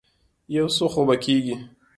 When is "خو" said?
0.91-1.01